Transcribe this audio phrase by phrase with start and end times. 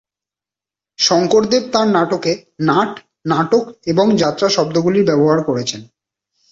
[0.99, 2.31] শংকরদেব তাঁর নাটকে
[2.61, 2.91] নাট,
[3.25, 5.81] নাটক এবং যাত্রা শব্দগুলির ব্যবহার করেছেন।